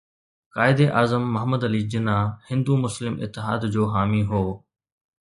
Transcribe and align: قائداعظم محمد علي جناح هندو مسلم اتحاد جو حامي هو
قائداعظم 0.55 1.23
محمد 1.33 1.61
علي 1.67 1.81
جناح 1.91 2.27
هندو 2.49 2.73
مسلم 2.83 3.13
اتحاد 3.23 3.61
جو 3.73 3.83
حامي 3.93 4.23
هو 4.29 4.43